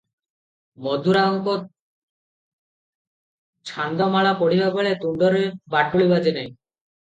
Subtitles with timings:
[0.85, 1.53] ମଧୁରାଓଙ୍କ
[3.73, 6.53] ଛାନ୍ଦମାଳା ପଢ଼ିବା ବେଳେ ତୁଣ୍ଡରେ ବାଟୁଳି ବାଜେ ନାହିଁ।